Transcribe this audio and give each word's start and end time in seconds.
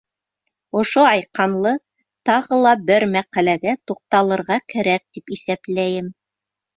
Ошо 0.79 1.01
айҡанлы 1.09 1.73
тағы 2.29 2.57
ла 2.63 2.71
бер 2.87 3.05
мәҡәләгә 3.11 3.73
туҡталырға 3.91 4.57
кәрәк 4.75 5.05
тип 5.19 5.31
иҫәпләйем. 5.37 6.09